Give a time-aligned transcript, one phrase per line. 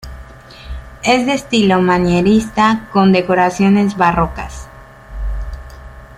[1.03, 4.67] Es de estilo manierista con decoraciones barrocas.